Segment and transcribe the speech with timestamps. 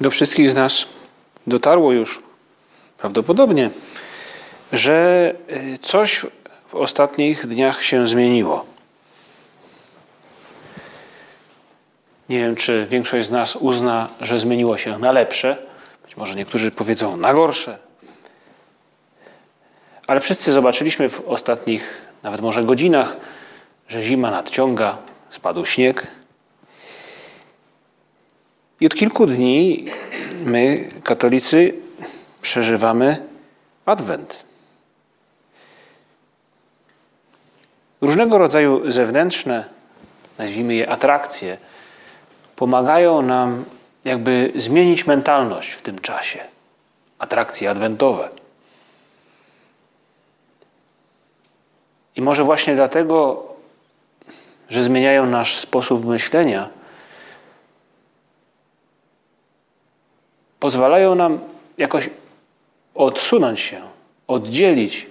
[0.00, 0.86] Do wszystkich z nas
[1.46, 2.22] dotarło już
[2.98, 3.70] prawdopodobnie,
[4.72, 6.26] że y, coś
[6.68, 8.66] w ostatnich dniach się zmieniło.
[12.28, 15.56] Nie wiem, czy większość z nas uzna, że zmieniło się na lepsze.
[16.02, 17.78] Być może niektórzy powiedzą na gorsze.
[20.06, 23.16] Ale wszyscy zobaczyliśmy w ostatnich, nawet może godzinach,
[23.88, 24.98] że zima nadciąga,
[25.30, 26.06] spadł śnieg.
[28.80, 29.84] I od kilku dni
[30.44, 31.74] my, katolicy,
[32.42, 33.28] przeżywamy
[33.86, 34.44] Adwent.
[38.00, 39.64] Różnego rodzaju zewnętrzne,
[40.38, 41.58] nazwijmy je atrakcje,
[42.56, 43.64] pomagają nam
[44.04, 46.38] jakby zmienić mentalność w tym czasie.
[47.18, 48.28] Atrakcje adwentowe.
[52.16, 53.42] I może właśnie dlatego,
[54.68, 56.68] że zmieniają nasz sposób myślenia,
[60.60, 61.38] pozwalają nam
[61.78, 62.10] jakoś
[62.94, 63.82] odsunąć się,
[64.26, 65.06] oddzielić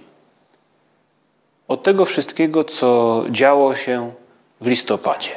[1.67, 4.13] od tego wszystkiego, co działo się
[4.61, 5.31] w listopadzie.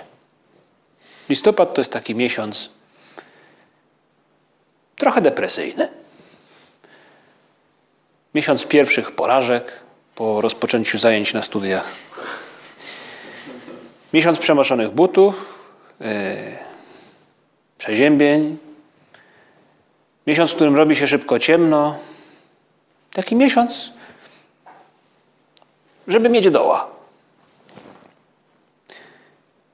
[1.29, 2.71] Listopad to jest taki miesiąc
[4.97, 5.89] trochę depresyjny.
[8.35, 9.73] Miesiąc pierwszych porażek
[10.15, 11.85] po rozpoczęciu zajęć na studiach.
[14.13, 15.45] Miesiąc przemoczonych butów,
[16.01, 16.07] yy,
[17.79, 18.68] przeziębień.
[20.29, 21.99] Miesiąc, w którym robi się szybko ciemno.
[23.13, 23.91] Taki miesiąc,
[26.09, 26.89] żeby mieć doła.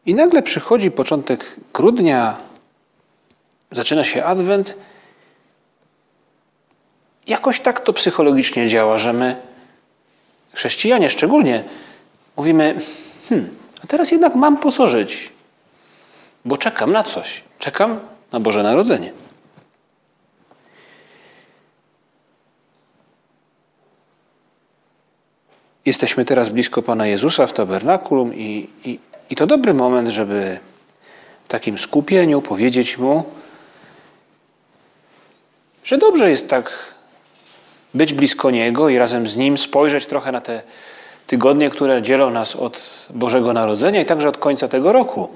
[0.06, 2.36] I nagle przychodzi początek grudnia,
[3.70, 4.74] zaczyna się adwent.
[7.26, 9.36] Jakoś tak to psychologicznie działa, że my,
[10.52, 11.64] chrześcijanie szczególnie,
[12.36, 12.74] mówimy:
[13.28, 15.32] hmm, a teraz jednak mam po co żyć,
[16.44, 17.44] bo czekam na coś.
[17.58, 18.00] Czekam
[18.32, 19.23] na Boże Narodzenie.
[25.86, 28.98] Jesteśmy teraz blisko Pana Jezusa w tabernakulum i, i,
[29.30, 30.58] i to dobry moment, żeby
[31.44, 33.24] w takim skupieniu powiedzieć Mu,
[35.84, 36.94] że dobrze jest tak
[37.94, 40.62] być blisko Niego i razem z Nim spojrzeć trochę na te
[41.26, 45.28] tygodnie, które dzielą nas od Bożego Narodzenia i także od końca tego roku.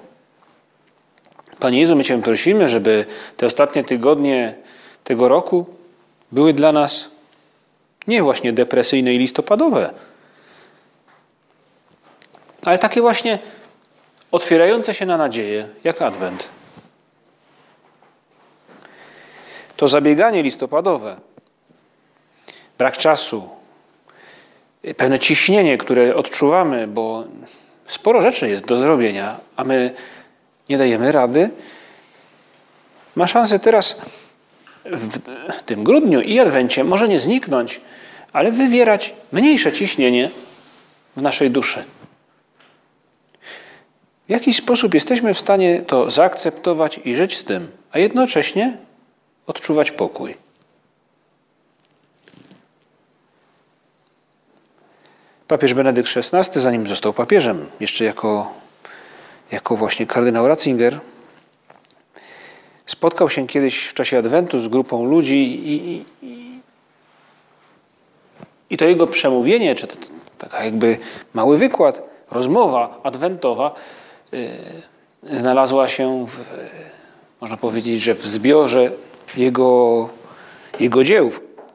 [1.61, 3.05] Panie Jezu, my Cię prosimy, żeby
[3.37, 4.55] te ostatnie tygodnie
[5.05, 5.67] tego roku
[6.33, 7.11] były dla nas
[8.07, 9.91] nie właśnie depresyjne i listopadowe,
[12.69, 13.39] ale takie właśnie
[14.31, 16.49] otwierające się na nadzieję, jak Adwent.
[19.77, 21.17] To zabieganie listopadowe,
[22.79, 23.49] brak czasu,
[24.97, 27.25] pewne ciśnienie, które odczuwamy, bo
[27.87, 29.95] sporo rzeczy jest do zrobienia, a my
[30.69, 31.51] nie dajemy rady,
[33.17, 34.01] ma szansę teraz
[34.85, 37.81] w tym grudniu i Adwencie może nie zniknąć,
[38.33, 40.31] ale wywierać mniejsze ciśnienie
[41.17, 41.85] w naszej duszy.
[44.29, 48.77] W jaki sposób jesteśmy w stanie to zaakceptować i żyć z tym, a jednocześnie
[49.47, 50.35] odczuwać pokój.
[55.49, 58.53] Papież Benedykt XVI, zanim został papieżem, jeszcze jako,
[59.53, 61.01] jako właśnie kardynał Ratzinger,
[62.87, 66.61] spotkał się kiedyś w czasie Adwentu z grupą ludzi i, i,
[68.71, 69.87] i to jego przemówienie, czy
[70.39, 70.99] taka jakby
[71.35, 73.75] mały wykład, rozmowa adwentowa
[75.23, 76.39] znalazła się, w,
[77.41, 78.91] można powiedzieć, że w zbiorze
[79.37, 80.09] jego,
[80.81, 81.31] jego dzieł,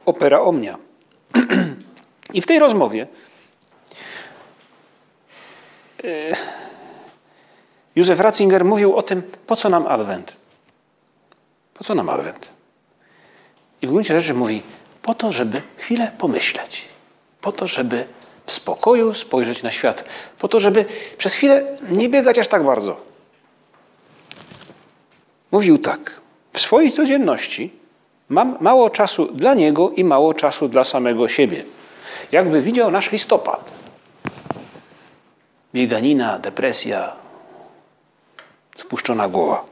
[0.06, 0.78] opera Omnia.
[2.34, 3.08] I w tej rozmowie
[6.04, 6.34] y,
[7.96, 10.36] Józef Ratzinger mówił o tym, po co nam Adwent.
[11.74, 12.50] Po co nam Adwent?
[13.82, 14.62] I w gruncie rzeczy mówi,
[15.02, 16.88] po to, żeby chwilę pomyśleć.
[17.42, 18.06] Po to, żeby
[18.46, 20.10] w spokoju spojrzeć na świat,
[20.40, 20.86] po to, żeby
[21.18, 22.98] przez chwilę nie biegać aż tak bardzo.
[25.52, 26.22] Mówił tak:
[26.54, 27.74] W swojej codzienności
[28.30, 31.64] mam mało czasu dla niego i mało czasu dla samego siebie.
[32.32, 33.74] Jakby widział nasz listopad.
[35.74, 37.14] Bieganina, depresja,
[38.78, 39.66] spuszczona głowa.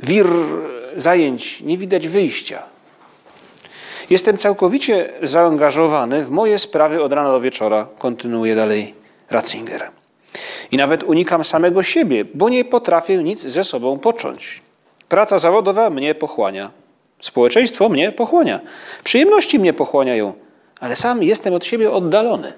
[0.00, 0.26] Wir
[0.96, 2.62] zajęć, nie widać wyjścia.
[4.10, 8.94] Jestem całkowicie zaangażowany w moje sprawy od rana do wieczora, kontynuuje dalej
[9.30, 9.90] Ratzinger.
[10.70, 14.62] I nawet unikam samego siebie, bo nie potrafię nic ze sobą począć.
[15.08, 16.70] Praca zawodowa mnie pochłania.
[17.20, 18.60] Społeczeństwo mnie pochłania.
[19.04, 20.32] Przyjemności mnie pochłaniają,
[20.80, 22.52] ale sam jestem od siebie oddalony.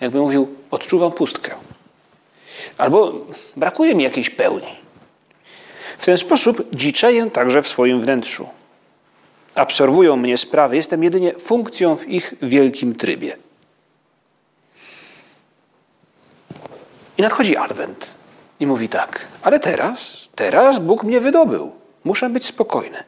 [0.00, 1.50] Jakby mówił, odczuwam pustkę.
[2.78, 3.12] Albo
[3.56, 4.76] brakuje mi jakiejś pełni.
[5.98, 8.59] W ten sposób dziczeję także w swoim wnętrzu.
[9.60, 13.36] Absorwują mnie sprawy, jestem jedynie funkcją w ich wielkim trybie.
[17.18, 18.14] I nadchodzi Adwent
[18.60, 21.72] i mówi tak, ale teraz, teraz Bóg mnie wydobył.
[22.04, 23.04] Muszę być spokojny.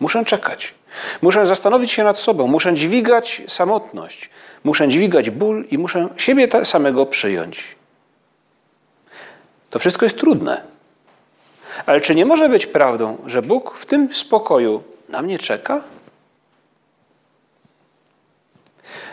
[0.00, 0.74] Muszę czekać.
[1.22, 2.46] Muszę zastanowić się nad sobą.
[2.46, 4.30] Muszę dźwigać samotność.
[4.64, 7.76] Muszę dźwigać ból i muszę siebie samego przyjąć.
[9.70, 10.62] To wszystko jest trudne.
[11.86, 15.82] Ale czy nie może być prawdą, że Bóg w tym spokoju na mnie czeka?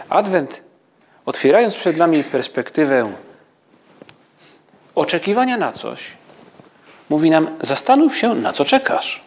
[0.09, 0.61] Adwent,
[1.25, 3.13] otwierając przed nami perspektywę
[4.95, 6.11] oczekiwania na coś,
[7.09, 9.23] mówi nam: zastanów się, na co czekasz.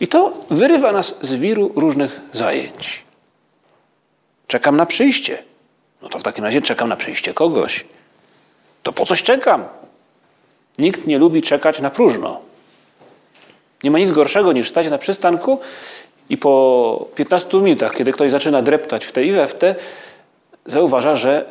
[0.00, 3.04] I to wyrywa nas z wiru różnych zajęć.
[4.46, 5.42] Czekam na przyjście.
[6.02, 7.84] No to w takim razie czekam na przyjście kogoś.
[8.82, 9.64] To po coś czekam?
[10.78, 12.47] Nikt nie lubi czekać na próżno.
[13.84, 15.60] Nie ma nic gorszego niż stać na przystanku
[16.30, 19.74] i po 15 minutach, kiedy ktoś zaczyna dreptać w te i we w te,
[20.66, 21.44] zauważa, że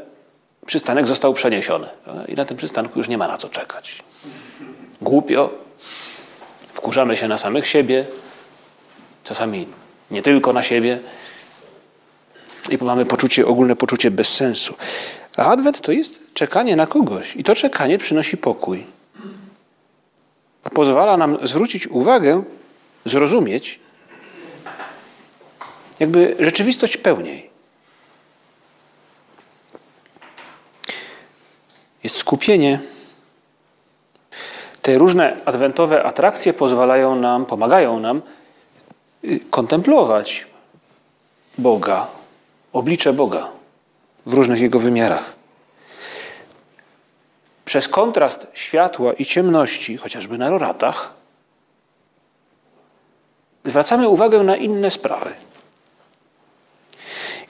[0.66, 1.88] przystanek został przeniesiony.
[2.28, 4.04] I na tym przystanku już nie ma na co czekać.
[5.02, 5.50] Głupio,
[6.72, 8.06] wkurzamy się na samych siebie,
[9.24, 9.68] czasami
[10.12, 11.00] nie tylko na siebie
[12.70, 14.76] i mamy poczucie, ogólne poczucie bezsensu.
[15.38, 18.97] A adwent to jest czekanie na kogoś i to czekanie przynosi pokój.
[20.74, 22.44] Pozwala nam zwrócić uwagę,
[23.06, 23.80] zrozumieć
[26.00, 27.50] jakby rzeczywistość pełniej.
[32.04, 32.80] Jest skupienie.
[34.82, 38.22] Te różne adwentowe atrakcje pozwalają nam, pomagają nam
[39.24, 40.48] y, kontemplować
[41.58, 42.08] Boga,
[42.74, 43.48] oblicze Boga
[44.26, 45.37] w różnych jego wymiarach.
[47.68, 51.14] Przez kontrast światła i ciemności, chociażby na roratach,
[53.66, 55.32] zwracamy uwagę na inne sprawy.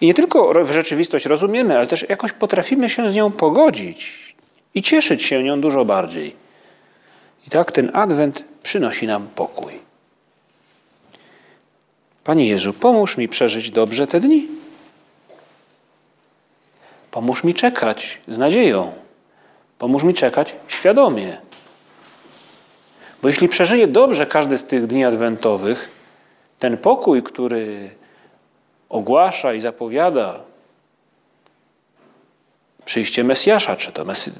[0.01, 4.35] I nie tylko w rzeczywistość rozumiemy, ale też jakoś potrafimy się z nią pogodzić
[4.75, 6.35] i cieszyć się nią dużo bardziej.
[7.47, 9.73] I tak ten adwent przynosi nam pokój.
[12.23, 14.47] Panie Jezu, pomóż mi przeżyć dobrze te dni.
[17.11, 19.06] Pomóż mi czekać z nadzieją.
[19.79, 21.37] Pomóż mi czekać świadomie.
[23.21, 25.89] Bo jeśli przeżyję dobrze każdy z tych dni adwentowych,
[26.59, 27.89] ten pokój, który
[28.89, 30.39] ogłasza i zapowiada
[32.85, 34.31] przyjście Mesjasza, czy to Mesy...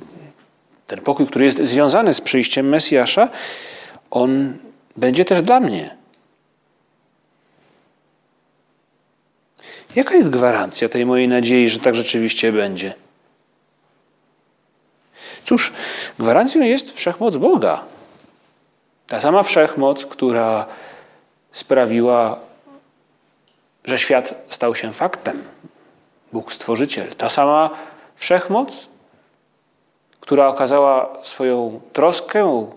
[0.88, 3.30] ten pokój, który jest związany z przyjściem Mesjasza,
[4.12, 4.58] on
[4.98, 5.98] będzie też dla mnie.
[9.96, 12.94] Jaka jest gwarancja tej mojej nadziei, że tak rzeczywiście będzie?
[15.48, 15.74] Cóż,
[16.20, 17.84] gwarancją jest wszechmoc Boga.
[19.08, 20.66] Ta sama wszechmoc, która
[21.52, 22.40] sprawiła,
[23.86, 25.44] że świat stał się faktem.
[26.34, 27.08] Bóg Stworzyciel.
[27.16, 27.70] Ta sama
[28.16, 28.90] wszechmoc,
[30.20, 32.70] która okazała swoją troskę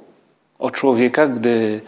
[0.59, 1.81] o człowieka, gdy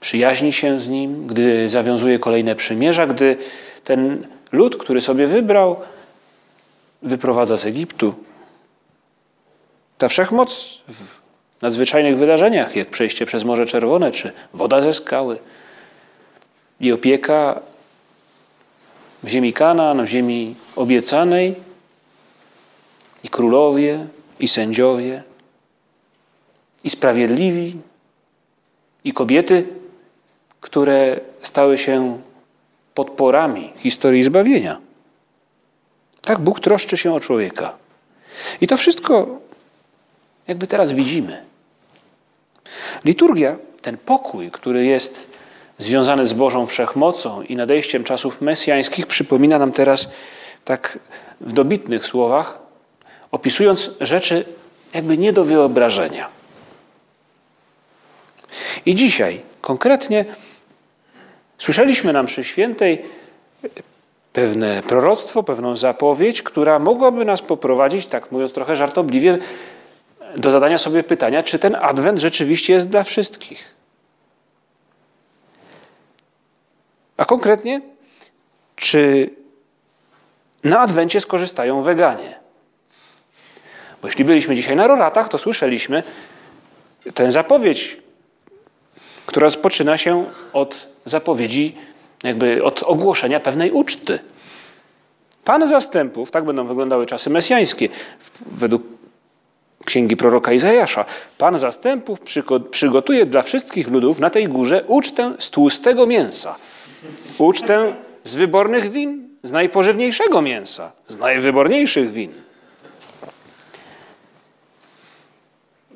[0.00, 3.36] przyjaźni się z nim, gdy zawiązuje kolejne przymierza, gdy
[3.84, 5.76] ten lud, który sobie wybrał,
[7.02, 8.14] wyprowadza z Egiptu.
[9.98, 11.14] Ta wszechmoc w
[11.62, 15.38] nadzwyczajnych wydarzeniach, jak przejście przez Morze Czerwone, czy woda ze skały
[16.80, 17.60] i opieka
[19.22, 21.54] w ziemi Kanaan, w ziemi obiecanej,
[23.24, 24.06] i królowie,
[24.40, 25.22] i sędziowie,
[26.84, 27.76] i sprawiedliwi,
[29.04, 29.66] i kobiety,
[30.60, 32.20] które stały się
[32.94, 34.80] podporami historii zbawienia.
[36.22, 37.76] Tak Bóg troszczy się o człowieka.
[38.60, 39.40] I to wszystko
[40.48, 41.42] jakby teraz widzimy.
[43.04, 45.30] Liturgia, ten pokój, który jest
[45.78, 50.08] związany z Bożą wszechmocą i nadejściem czasów mesjańskich, przypomina nam teraz
[50.64, 50.98] tak
[51.40, 52.58] w dobitnych słowach,
[53.30, 54.44] opisując rzeczy
[54.94, 56.28] jakby nie do wyobrażenia.
[58.86, 60.24] I dzisiaj konkretnie
[61.58, 63.02] słyszeliśmy nam przy świętej
[64.32, 69.38] pewne proroctwo, pewną zapowiedź, która mogłaby nas poprowadzić, tak mówiąc trochę żartobliwie,
[70.36, 73.74] do zadania sobie pytania, czy ten adwent rzeczywiście jest dla wszystkich.
[77.16, 77.80] A konkretnie,
[78.76, 79.30] czy
[80.64, 82.38] na adwencie skorzystają weganie?
[84.02, 86.02] Bo jeśli byliśmy dzisiaj na roratach, to słyszeliśmy
[87.14, 87.98] tę zapowiedź,
[89.26, 91.76] która rozpoczyna się od zapowiedzi,
[92.22, 94.18] jakby od ogłoszenia pewnej uczty.
[95.44, 97.88] Pan zastępów, tak będą wyglądały czasy mesjańskie,
[98.46, 98.95] według
[99.86, 101.04] księgi proroka Izajasza.
[101.38, 102.20] Pan zastępów
[102.70, 106.54] przygotuje dla wszystkich ludów na tej górze ucztę z tłustego mięsa.
[107.38, 112.32] Ucztę z wybornych win, z najpożywniejszego mięsa, z najwyborniejszych win.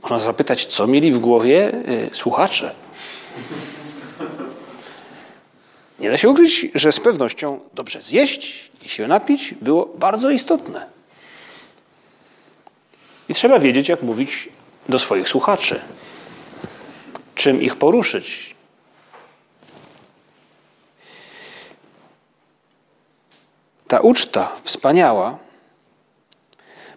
[0.03, 2.75] Można zapytać, co mieli w głowie y, słuchacze.
[6.01, 11.00] Nie da się ukryć, że z pewnością dobrze zjeść i się napić było bardzo istotne.
[13.31, 14.49] I trzeba wiedzieć, jak mówić
[14.89, 15.81] do swoich słuchaczy,
[17.35, 18.57] czym ich poruszyć.
[23.89, 25.39] Ta uczta wspaniała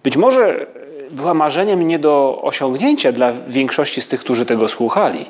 [0.04, 0.68] być może
[1.12, 5.26] była marzeniem nie do osiągnięcia dla większości z tych, którzy tego słuchali.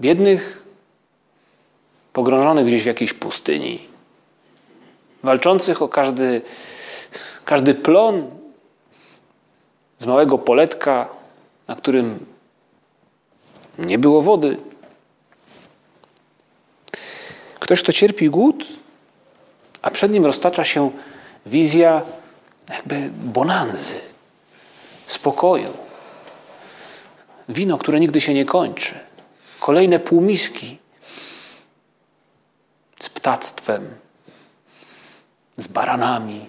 [0.00, 0.64] Biednych,
[2.12, 3.88] pogrążonych gdzieś w jakiejś pustyni,
[5.22, 6.42] walczących o każdy,
[7.44, 8.41] każdy plon
[10.02, 11.08] z małego poletka,
[11.68, 12.26] na którym
[13.78, 14.56] nie było wody.
[17.60, 18.64] Ktoś, kto cierpi głód,
[19.82, 20.90] a przed nim roztacza się
[21.46, 22.02] wizja
[22.68, 24.00] jakby bonanzy,
[25.06, 25.72] spokoju.
[27.48, 28.94] Wino, które nigdy się nie kończy.
[29.60, 30.78] Kolejne półmiski
[33.00, 33.94] z ptactwem,
[35.56, 36.46] z baranami.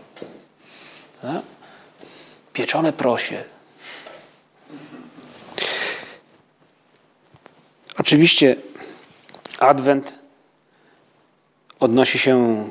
[2.54, 3.44] Pieczone prosie.
[7.98, 8.56] Oczywiście
[9.60, 10.20] Adwent
[11.80, 12.66] odnosi się,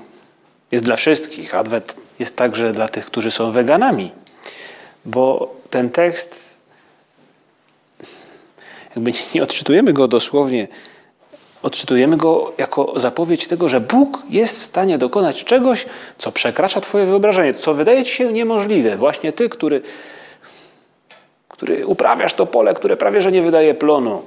[0.71, 1.55] jest dla wszystkich.
[1.55, 4.12] Adwent jest także dla tych, którzy są weganami,
[5.05, 6.62] bo ten tekst,
[8.97, 10.69] jakby nie odczytujemy go dosłownie,
[11.62, 15.87] odczytujemy go jako zapowiedź tego, że Bóg jest w stanie dokonać czegoś,
[16.19, 18.97] co przekracza Twoje wyobrażenie, co wydaje Ci się niemożliwe.
[18.97, 19.83] Właśnie Ty, który,
[21.49, 24.23] który uprawiasz to pole, które prawie że nie wydaje plonu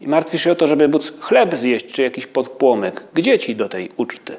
[0.00, 3.04] i martwisz się o to, żeby móc chleb zjeść czy jakiś podpłomek.
[3.14, 4.36] Gdzie Ci do tej uczty?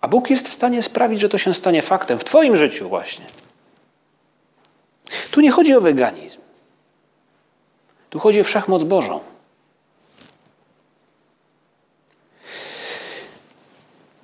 [0.00, 3.24] A Bóg jest w stanie sprawić, że to się stanie faktem w Twoim życiu właśnie.
[5.30, 6.40] Tu nie chodzi o weganizm.
[8.10, 9.20] Tu chodzi o wszechmoc Bożą.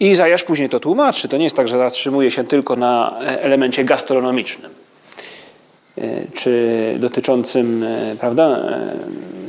[0.01, 1.29] I Izajasz później to tłumaczy.
[1.29, 4.75] To nie jest tak, że zatrzymuje się tylko na elemencie gastronomicznym,
[5.99, 8.97] e, czy dotyczącym e, prawda, e,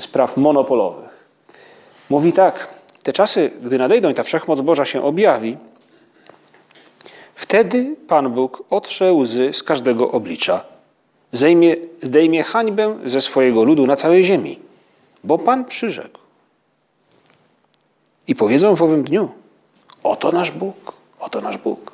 [0.02, 1.28] spraw monopolowych.
[2.10, 2.68] Mówi tak,
[3.04, 5.58] te czasy, gdy nadejdą i ta wszechmoc Boża się objawi,
[7.36, 10.77] wtedy Pan Bóg otrze łzy z każdego oblicza
[11.32, 14.60] Zejmie, zdejmie hańbę ze swojego ludu na całej ziemi,
[15.24, 16.20] bo Pan przyrzekł.
[18.28, 19.30] I powiedzą w owym dniu:
[20.04, 21.92] Oto nasz Bóg, oto nasz Bóg.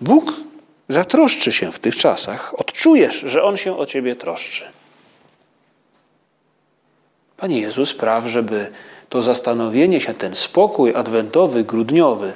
[0.00, 0.32] Bóg
[0.88, 4.64] zatroszczy się w tych czasach, odczujesz, że On się o ciebie troszczy.
[7.36, 8.70] Panie Jezus, spraw, żeby
[9.08, 12.32] to zastanowienie się, ten spokój adwentowy, grudniowy,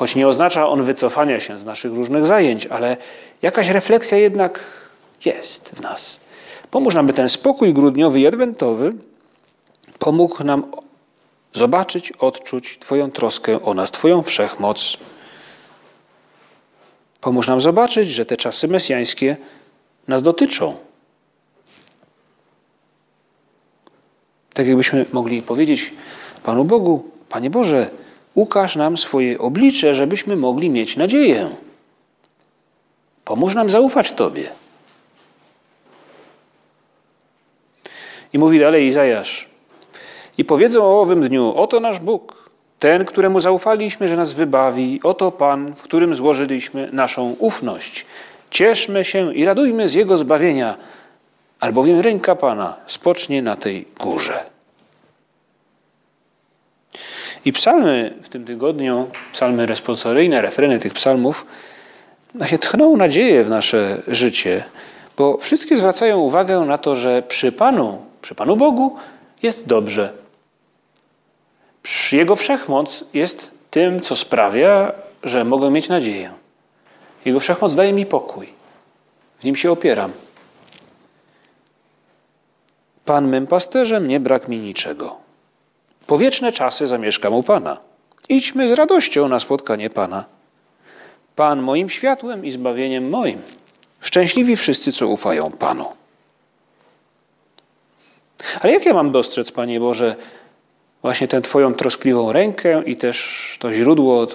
[0.00, 2.96] choć nie oznacza on wycofania się z naszych różnych zajęć, ale
[3.42, 4.60] jakaś refleksja jednak
[5.24, 6.20] jest w nas.
[6.70, 8.92] Pomóż nam, by ten spokój grudniowy i adwentowy
[9.98, 10.72] pomógł nam
[11.52, 14.96] zobaczyć, odczuć Twoją troskę o nas, Twoją wszechmoc.
[17.20, 19.36] Pomóż nam zobaczyć, że te czasy mesjańskie
[20.08, 20.76] nas dotyczą.
[24.54, 25.92] Tak jakbyśmy mogli powiedzieć
[26.42, 27.90] Panu Bogu, Panie Boże,
[28.34, 31.50] Ukaż nam swoje oblicze, żebyśmy mogli mieć nadzieję.
[33.24, 34.48] Pomóż nam zaufać Tobie.
[38.32, 39.48] I mówi dalej Izajasz.
[40.38, 45.32] I powiedzą o owym dniu, oto nasz Bóg, ten, któremu zaufaliśmy, że nas wybawi, oto
[45.32, 48.06] Pan, w którym złożyliśmy naszą ufność.
[48.50, 50.76] Cieszmy się i radujmy z Jego zbawienia,
[51.60, 54.44] albowiem ręka Pana spocznie na tej górze.
[57.44, 61.46] I psalmy w tym tygodniu, psalmy responsoryjne, refreny tych psalmów,
[62.46, 64.64] się tchną nadzieję w nasze życie,
[65.16, 68.96] bo wszystkie zwracają uwagę na to, że przy Panu Przy Panu Bogu
[69.42, 70.12] jest dobrze.
[72.12, 74.92] Jego wszechmoc jest tym, co sprawia,
[75.22, 76.30] że mogę mieć nadzieję.
[77.24, 78.48] Jego wszechmoc daje mi pokój.
[79.38, 80.12] W nim się opieram.
[83.04, 85.29] Pan mym pasterzem, nie brak mi niczego.
[86.10, 87.76] Po wieczne czasy zamieszkam u Pana.
[88.28, 90.24] Idźmy z radością na spotkanie Pana.
[91.36, 93.42] Pan moim światłem i zbawieniem moim.
[94.00, 95.86] Szczęśliwi wszyscy, co ufają Panu.
[98.60, 100.16] Ale jak ja mam dostrzec, Panie Boże,
[101.02, 104.26] właśnie tę Twoją troskliwą rękę i też to źródło,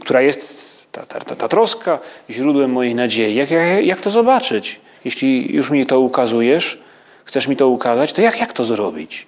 [0.00, 1.98] która jest ta, ta, ta, ta troska,
[2.30, 3.34] źródłem mojej nadziei?
[3.34, 4.80] Jak, jak, jak to zobaczyć?
[5.04, 6.82] Jeśli już mi to ukazujesz,
[7.24, 9.26] chcesz mi to ukazać, to jak, jak to zrobić?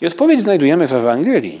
[0.00, 1.60] I odpowiedź znajdujemy w Ewangelii.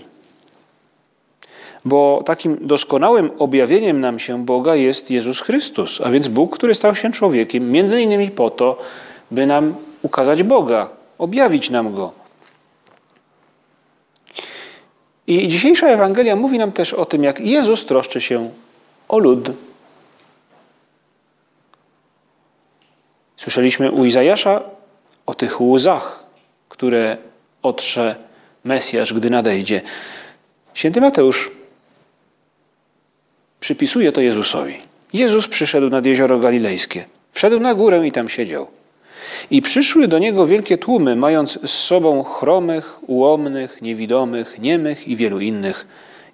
[1.84, 6.94] Bo takim doskonałym objawieniem nam się Boga jest Jezus Chrystus, a więc Bóg, który stał
[6.94, 8.82] się człowiekiem, między innymi po to,
[9.30, 10.88] by nam ukazać Boga,
[11.18, 12.12] objawić nam Go.
[15.26, 18.50] I dzisiejsza Ewangelia mówi nam też o tym, jak Jezus troszczy się
[19.08, 19.50] o lud.
[23.36, 24.62] Słyszeliśmy u Izajasza
[25.26, 26.24] o tych łzach,
[26.68, 27.16] które
[27.64, 28.16] otrze
[28.64, 29.80] Mesjasz, gdy nadejdzie.
[30.74, 31.50] Święty Mateusz
[33.60, 34.74] przypisuje to Jezusowi.
[35.12, 37.04] Jezus przyszedł nad jezioro galilejskie.
[37.32, 38.66] Wszedł na górę i tam siedział.
[39.50, 45.40] I przyszły do niego wielkie tłumy, mając z sobą chromych, ułomnych, niewidomych, niemych i wielu
[45.40, 45.86] innych,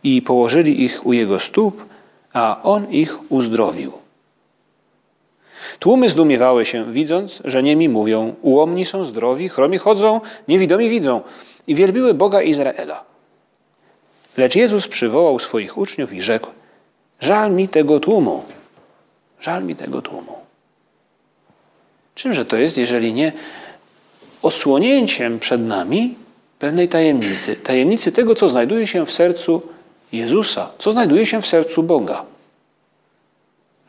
[0.04, 1.84] i położyli ich u jego stóp,
[2.32, 3.99] a on ich uzdrowił.
[5.80, 11.20] Tłumy zdumiewały się, widząc, że niemi mówią, ułomni są zdrowi, chromi chodzą, niewidomi widzą
[11.66, 13.04] i wielbiły Boga Izraela.
[14.36, 16.48] Lecz Jezus przywołał swoich uczniów i rzekł,
[17.20, 18.42] żal mi tego tłumu,
[19.40, 20.38] żal mi tego tłumu.
[22.14, 23.32] Czymże to jest, jeżeli nie
[24.42, 26.14] odsłonięciem przed nami
[26.58, 29.62] pewnej tajemnicy, tajemnicy tego, co znajduje się w sercu
[30.12, 32.24] Jezusa, co znajduje się w sercu Boga.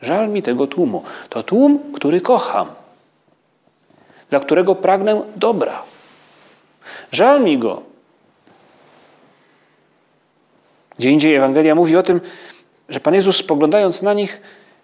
[0.02, 1.02] Żal mi tego tłumu.
[1.28, 2.68] To tłum, który kocham,
[4.30, 5.82] dla którego pragnę dobra.
[7.12, 7.82] Żal mi go.
[10.98, 12.20] Gdzie indziej Ewangelia mówi o tym,
[12.88, 14.40] że Pan Jezus spoglądając na nich,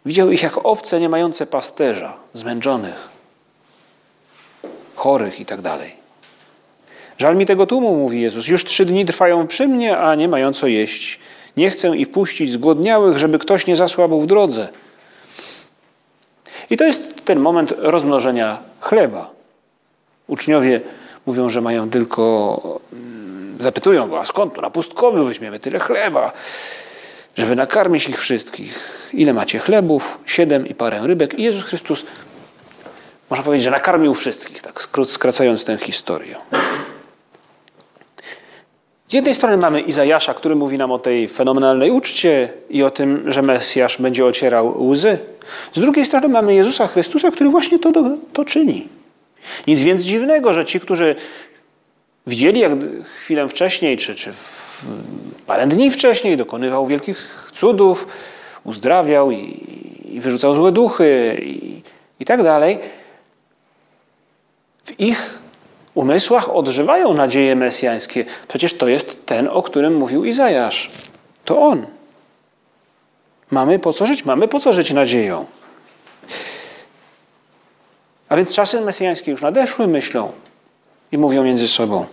[0.06, 3.08] widział ich jak owce nie mające pasterza, zmęczonych,
[4.94, 5.96] chorych i tak dalej.
[7.18, 8.48] Żal mi tego tłumu, mówi Jezus.
[8.48, 11.20] Już trzy dni trwają przy mnie, a nie mają co jeść.
[11.56, 14.68] Nie chcę ich puścić zgłodniałych, żeby ktoś nie zasłabł w drodze.
[16.70, 19.30] I to jest ten moment rozmnożenia chleba.
[20.26, 20.80] Uczniowie
[21.26, 22.80] mówią, że mają tylko.
[22.92, 26.32] Mm, zapytują go, a skąd to na pustkowiu weźmiemy tyle chleba,
[27.36, 29.08] żeby nakarmić ich wszystkich?
[29.12, 30.18] Ile macie chlebów?
[30.26, 31.38] Siedem i parę rybek.
[31.38, 32.04] I Jezus Chrystus
[33.30, 36.36] można powiedzieć, że nakarmił wszystkich, tak skracając tę historię.
[39.08, 43.32] Z jednej strony mamy Izajasza, który mówi nam o tej fenomenalnej uczcie i o tym,
[43.32, 45.18] że Mesjasz będzie ocierał łzy.
[45.72, 47.92] Z drugiej strony mamy Jezusa Chrystusa, który właśnie to,
[48.32, 48.88] to czyni.
[49.66, 51.14] Nic więc dziwnego, że ci, którzy
[52.26, 52.72] widzieli, jak
[53.04, 54.30] chwilę wcześniej, czy, czy
[55.46, 58.08] parę dni wcześniej dokonywał wielkich cudów,
[58.64, 59.66] uzdrawiał i,
[60.12, 61.82] i wyrzucał złe duchy i,
[62.20, 62.78] i tak dalej,
[64.84, 65.38] w ich
[65.98, 68.24] umysłach odżywają nadzieje mesjańskie.
[68.48, 70.90] Przecież to jest ten, o którym mówił Izajasz.
[71.44, 71.86] To on.
[73.50, 74.24] Mamy po co żyć?
[74.24, 75.46] Mamy po co żyć nadzieją.
[78.28, 80.32] A więc czasy mesjańskie już nadeszły, myślą
[81.12, 82.06] i mówią między sobą.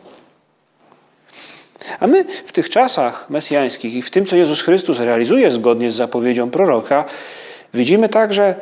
[1.99, 5.95] A my w tych czasach mesjańskich i w tym, co Jezus Chrystus realizuje zgodnie z
[5.95, 7.05] zapowiedzią proroka,
[7.73, 8.55] widzimy także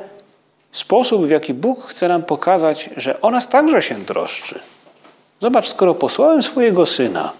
[0.72, 4.60] sposób, w jaki Bóg chce nam pokazać, że o nas także się troszczy.
[5.44, 7.32] Zobacz, skoro posłałem swojego syna,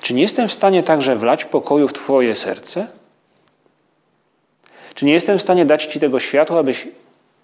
[0.00, 2.86] czy nie jestem w stanie także wlać pokoju w Twoje serce?
[4.94, 6.88] Czy nie jestem w stanie dać Ci tego światła, abyś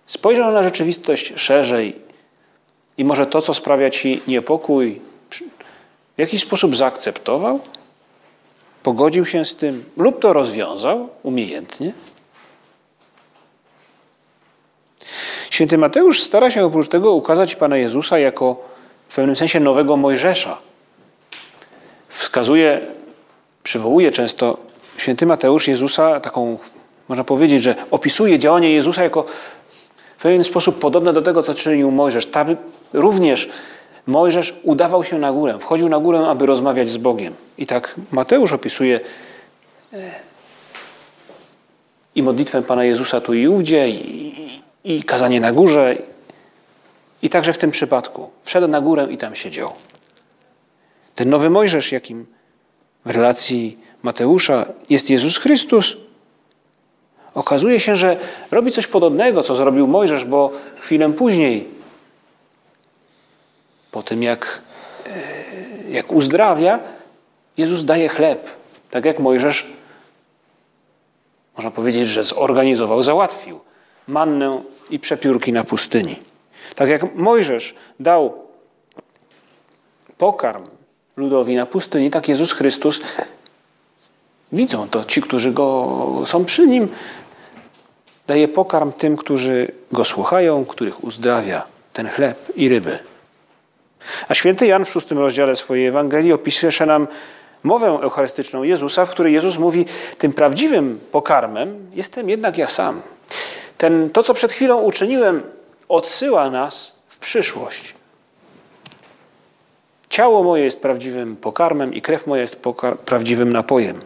[0.07, 1.97] spojrzał na rzeczywistość szerzej
[2.99, 5.01] i może to, co sprawia Ci niepokój,
[6.17, 7.61] w jakiś sposób zaakceptował?
[8.83, 11.93] Pogodził się z tym lub to rozwiązał umiejętnie?
[15.51, 18.57] Święty Mateusz stara się oprócz tego ukazać Pana Jezusa jako
[19.09, 20.59] w pewnym sensie nowego Mojżesza.
[22.09, 22.81] Wskazuje,
[23.63, 24.57] przywołuje często
[24.97, 26.59] święty Mateusz Jezusa taką,
[27.09, 29.25] można powiedzieć, że opisuje działanie Jezusa jako
[30.19, 32.27] w pewien sposób podobne do tego, co czynił Mojżesz.
[32.27, 32.57] Tam
[32.93, 33.49] również
[34.07, 37.35] Mojżesz udawał się na górę, wchodził na górę, aby rozmawiać z Bogiem.
[37.59, 39.01] I tak Mateusz opisuje
[39.93, 40.11] e,
[42.15, 45.97] i modlitwę Pana Jezusa tu i ówdzie, i, i kazanie na górze.
[47.23, 49.73] I także w tym przypadku wszedł na górę i tam siedział.
[51.15, 52.27] Ten nowy Mojżesz, jakim
[53.05, 55.97] w relacji Mateusza jest Jezus Chrystus,
[57.35, 58.17] okazuje się, że
[58.51, 61.69] robi coś podobnego, co zrobił Mojżesz, bo chwilę później,
[63.91, 64.63] po tym jak,
[65.07, 66.81] e, jak uzdrawia,
[67.57, 68.51] Jezus daje chleb.
[68.91, 69.67] Tak jak Mojżesz,
[71.57, 73.61] można powiedzieć, że zorganizował, załatwił
[74.11, 76.17] mannę i przepiórki na pustyni.
[76.75, 78.35] Tak jak Mojżesz dał
[80.19, 80.65] pokarm
[81.17, 83.01] ludowi na pustyni, tak Jezus Chrystus
[84.53, 86.89] widzą to ci, którzy go są przy nim.
[88.27, 92.99] Daje pokarm tym, którzy go słuchają, których uzdrawia ten chleb i ryby.
[94.29, 97.09] A święty Jan w szóstym rozdziale swojej Ewangelii opisuje nam
[97.63, 99.87] mowę eucharystyczną Jezusa, w której Jezus mówi:
[100.19, 103.03] Tym prawdziwym pokarmem jestem jednak ja sam.
[103.81, 105.43] Ten, to, co przed chwilą uczyniłem,
[105.89, 107.95] odsyła nas w przyszłość.
[110.09, 112.59] Ciało moje jest prawdziwym pokarmem i krew moja jest
[113.05, 114.01] prawdziwym napojem.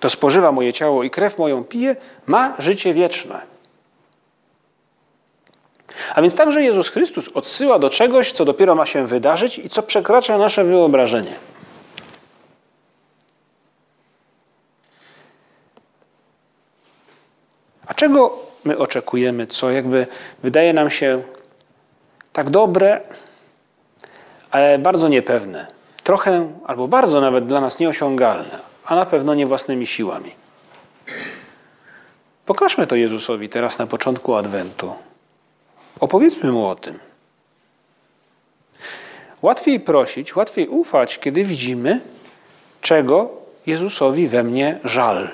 [0.00, 3.40] To spożywa moje ciało i krew moją pije, ma życie wieczne.
[6.14, 9.82] A więc także Jezus Chrystus odsyła do czegoś, co dopiero ma się wydarzyć i co
[9.82, 11.36] przekracza nasze wyobrażenie.
[17.86, 20.06] A czego my oczekujemy, co jakby
[20.42, 21.22] wydaje nam się
[22.32, 23.00] tak dobre,
[24.50, 25.66] ale bardzo niepewne.
[26.02, 30.34] Trochę albo bardzo nawet dla nas nieosiągalne, a na pewno nie własnymi siłami.
[32.46, 34.94] Pokażmy to Jezusowi teraz na początku Adwentu.
[36.00, 36.98] Opowiedzmy mu o tym.
[39.42, 42.00] Łatwiej prosić, łatwiej ufać, kiedy widzimy,
[42.80, 43.30] czego
[43.66, 45.28] Jezusowi we mnie żal.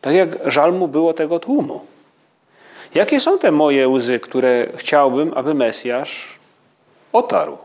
[0.00, 1.86] Tak jak żal mu było tego tłumu.
[2.94, 6.38] Jakie są te moje łzy, które chciałbym, aby Mesjasz
[7.12, 7.58] otarł?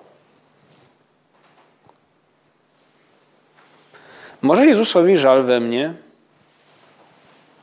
[4.42, 5.94] Może Jezusowi żal we mnie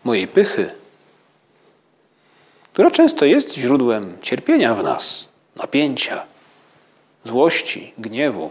[0.05, 0.71] mojej pychy,
[2.73, 5.25] która często jest źródłem cierpienia w nas,
[5.57, 6.25] napięcia,
[7.25, 8.51] złości, gniewu,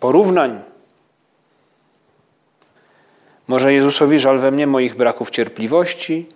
[0.00, 0.62] porównań.
[3.48, 6.26] Może Jezusowi żal we mnie moich braków cierpliwości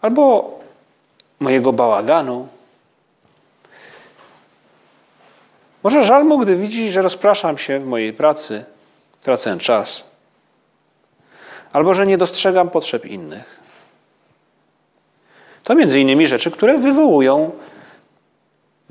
[0.00, 0.58] albo
[1.40, 2.48] mojego bałaganu,
[5.82, 8.64] Może żal mu, gdy widzi, że rozpraszam się w mojej pracy,
[9.22, 10.04] tracę czas,
[11.72, 13.58] albo że nie dostrzegam potrzeb innych.
[15.64, 17.50] To między innymi rzeczy, które wywołują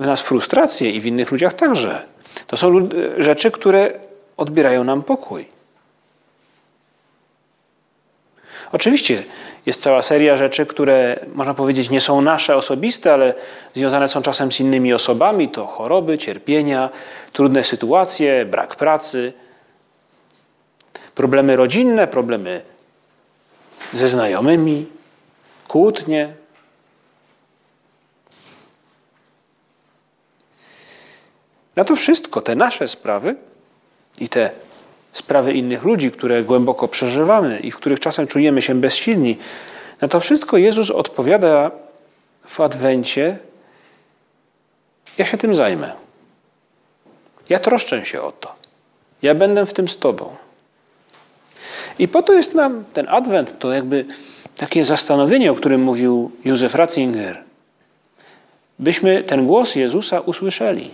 [0.00, 2.06] w nas frustrację i w innych ludziach także.
[2.46, 2.88] To są
[3.18, 4.00] rzeczy, które
[4.36, 5.57] odbierają nam pokój.
[8.72, 9.24] Oczywiście
[9.66, 13.34] jest cała seria rzeczy, które można powiedzieć nie są nasze osobiste, ale
[13.74, 15.48] związane są czasem z innymi osobami.
[15.48, 16.90] To choroby, cierpienia,
[17.32, 19.32] trudne sytuacje, brak pracy,
[21.14, 22.62] problemy rodzinne, problemy
[23.92, 24.86] ze znajomymi,
[25.68, 26.32] kłótnie.
[31.76, 33.36] Na to wszystko, te nasze sprawy
[34.20, 34.50] i te
[35.18, 39.36] sprawy innych ludzi, które głęboko przeżywamy i w których czasem czujemy się bezsilni,
[40.00, 41.70] na to wszystko Jezus odpowiada
[42.46, 43.38] w Adwencie:
[45.18, 45.92] Ja się tym zajmę.
[47.48, 48.54] Ja troszczę się o to.
[49.22, 50.36] Ja będę w tym z Tobą.
[51.98, 54.04] I po to jest nam ten Adwent, to jakby
[54.56, 57.42] takie zastanowienie, o którym mówił Józef Ratzinger,
[58.78, 60.90] byśmy ten głos Jezusa usłyszeli.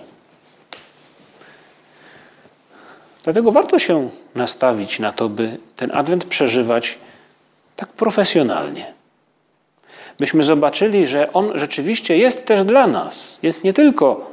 [3.24, 6.98] Dlatego warto się nastawić na to, by ten adwent przeżywać
[7.76, 8.92] tak profesjonalnie.
[10.18, 13.38] Byśmy zobaczyli, że on rzeczywiście jest też dla nas.
[13.42, 14.30] Jest nie tylko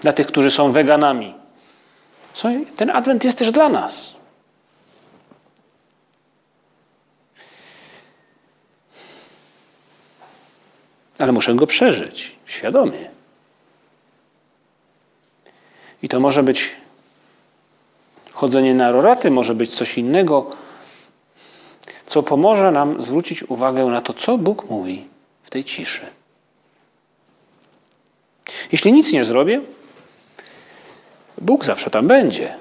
[0.00, 1.34] dla tych, którzy są weganami.
[2.76, 4.14] Ten adwent jest też dla nas.
[11.18, 13.10] Ale muszę go przeżyć świadomie.
[16.02, 16.70] I to może być
[18.36, 20.50] chodzenie na roraty, może być coś innego,
[22.06, 25.06] co pomoże nam zwrócić uwagę na to, co Bóg mówi
[25.42, 26.06] w tej ciszy.
[28.72, 29.60] Jeśli nic nie zrobię,
[31.38, 32.54] Bóg zawsze tam będzie.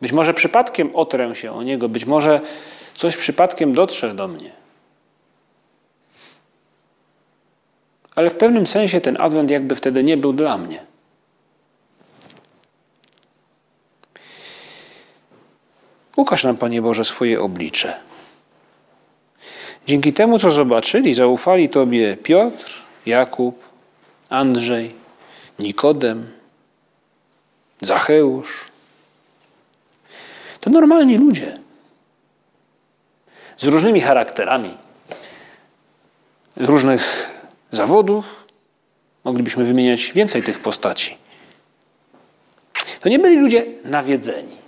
[0.00, 2.40] Być może przypadkiem otrę się o Niego, być może
[2.94, 4.52] coś przypadkiem dotrze do mnie.
[8.14, 10.93] Ale w pewnym sensie ten adwent jakby wtedy nie był dla mnie.
[16.16, 17.96] Ukaż nam, Panie Boże, swoje oblicze.
[19.86, 23.64] Dzięki temu, co zobaczyli, zaufali Tobie Piotr, Jakub,
[24.28, 24.94] Andrzej,
[25.58, 26.30] Nikodem,
[27.80, 28.64] Zacheusz.
[30.60, 31.58] To normalni ludzie
[33.58, 34.76] z różnymi charakterami,
[36.56, 37.30] z różnych
[37.72, 38.44] zawodów.
[39.24, 41.16] Moglibyśmy wymieniać więcej tych postaci.
[43.00, 44.63] To nie byli ludzie nawiedzeni.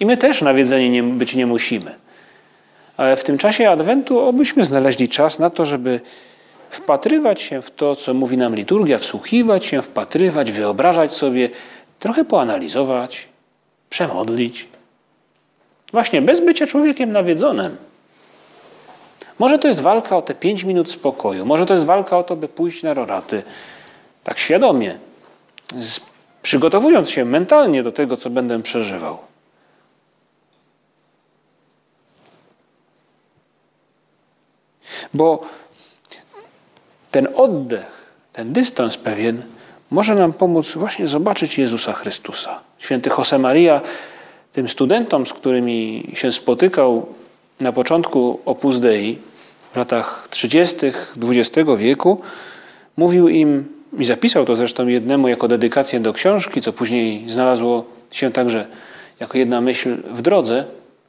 [0.00, 1.94] I my też nawiedzeni nie, być nie musimy.
[2.96, 6.00] Ale w tym czasie Adwentu obyśmy znaleźli czas na to, żeby
[6.70, 11.48] wpatrywać się w to, co mówi nam liturgia, wsłuchiwać się, wpatrywać, wyobrażać sobie,
[11.98, 13.28] trochę poanalizować,
[13.90, 14.68] przemodlić.
[15.92, 17.76] Właśnie bez bycia człowiekiem nawiedzonym.
[19.38, 22.36] Może to jest walka o te pięć minut spokoju, może to jest walka o to,
[22.36, 23.42] by pójść na roraty,
[24.24, 24.98] tak świadomie,
[26.42, 29.29] przygotowując się mentalnie do tego, co będę przeżywał.
[35.14, 35.40] Bo
[37.10, 37.86] ten oddech,
[38.32, 39.42] ten dystans pewien
[39.90, 42.60] może nam pomóc właśnie zobaczyć Jezusa Chrystusa.
[42.78, 43.80] Święty Josemaria
[44.52, 47.06] tym studentom, z którymi się spotykał
[47.60, 49.18] na początku Opus Dei,
[49.72, 50.76] w latach 30.
[51.22, 52.20] XX wieku,
[52.96, 58.32] mówił im, i zapisał to zresztą jednemu jako dedykację do książki, co później znalazło się
[58.32, 58.66] także
[59.20, 60.64] jako jedna myśl w drodze,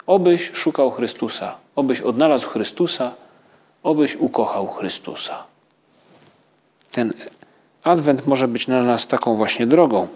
[0.07, 3.11] obyś szukał Chrystusa, obyś odnalazł Chrystusa,
[3.83, 5.43] obyś ukochał Chrystusa.
[6.91, 7.13] Ten
[7.83, 10.07] adwent może być dla nas taką właśnie drogą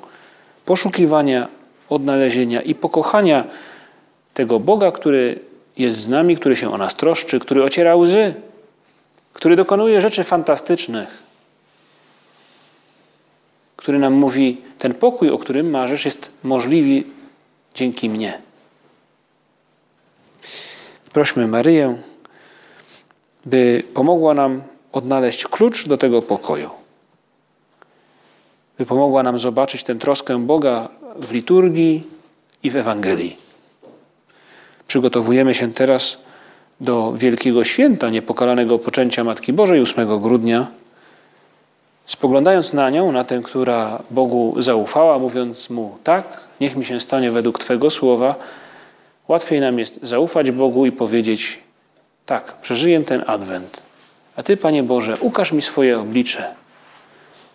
[0.65, 1.47] poszukiwania,
[1.89, 3.43] odnalezienia i pokochania
[4.33, 5.39] tego Boga, który
[5.77, 8.33] jest z nami, który się o nas troszczy, który ociera łzy,
[9.33, 11.23] który dokonuje rzeczy fantastycznych,
[13.75, 17.07] który nam mówi: Ten pokój, o którym marzysz, jest możliwy
[17.75, 18.41] dzięki mnie.
[21.13, 21.97] Prośmy Maryję,
[23.45, 26.69] by pomogła nam odnaleźć klucz do tego pokoju.
[28.77, 32.03] By pomogła nam zobaczyć tę troskę Boga w liturgii
[32.63, 33.37] i w Ewangelii.
[34.87, 36.17] Przygotowujemy się teraz
[36.81, 40.67] do wielkiego święta niepokalanego poczęcia Matki Bożej 8 grudnia.
[42.05, 47.31] Spoglądając na nią, na tę, która Bogu zaufała, mówiąc mu tak, niech mi się stanie
[47.31, 48.35] według Twego słowa,
[49.27, 51.59] łatwiej nam jest zaufać Bogu i powiedzieć
[52.25, 53.83] tak, przeżyję ten adwent.
[54.35, 56.55] A Ty, Panie Boże, ukaż mi swoje oblicze.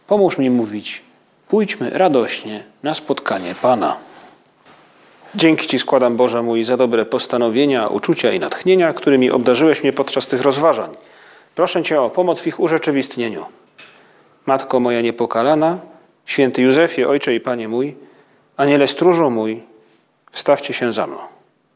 [0.06, 1.02] Pomóż mi mówić,
[1.48, 3.96] pójdźmy radośnie na spotkanie Pana.
[5.34, 10.26] Dzięki Ci składam, Boże mój, za dobre postanowienia, uczucia i natchnienia, którymi obdarzyłeś mnie podczas
[10.26, 10.90] tych rozważań.
[11.54, 13.46] Proszę Cię o pomoc w ich urzeczywistnieniu.
[14.46, 15.78] Matko moja niepokalana,
[16.26, 17.96] święty Józefie, Ojcze i Panie mój,
[18.56, 19.62] Aniele stróżu mój,
[20.32, 21.39] wstawcie się za mną.